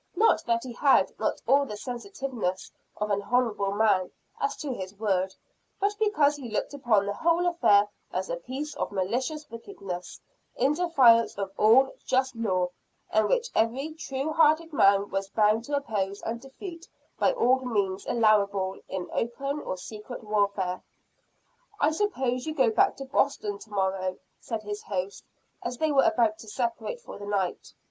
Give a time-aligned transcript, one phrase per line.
[0.15, 4.95] Not that he had not all the sensitiveness of an honorable man as to his
[4.95, 5.35] word;
[5.79, 10.19] but because he looked upon the whole affair as a piece of malicious wickedness,
[10.55, 12.69] in defiance of all just law,
[13.11, 16.87] and which every true hearted man was bound to oppose and defeat
[17.19, 20.81] by all means allowable in open or secret warfare.
[21.79, 25.25] "I suppose you go back to Boston to morrow?" said his host,
[25.61, 27.75] as they were about to separate for the night.